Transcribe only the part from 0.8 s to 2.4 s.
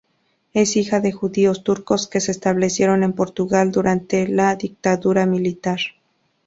de judíos turcos que se